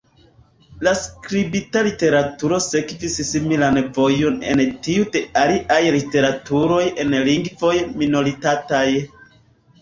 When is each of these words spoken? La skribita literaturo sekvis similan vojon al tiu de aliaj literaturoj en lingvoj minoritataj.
La 0.85 0.91
skribita 0.99 1.83
literaturo 1.87 2.57
sekvis 2.67 3.17
similan 3.27 3.77
vojon 3.97 4.39
al 4.55 4.63
tiu 4.87 5.05
de 5.17 5.21
aliaj 5.43 5.79
literaturoj 5.97 6.81
en 7.05 7.15
lingvoj 7.29 7.77
minoritataj. 8.05 8.83